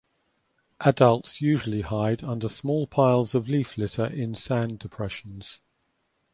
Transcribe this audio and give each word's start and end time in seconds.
Adults 0.79 1.41
usually 1.41 1.81
hide 1.81 2.23
under 2.23 2.49
small 2.49 2.87
piles 2.87 3.35
of 3.35 3.47
leaf 3.47 3.77
litter 3.77 4.07
in 4.07 4.33
sand 4.33 4.79
depressions. 4.79 5.61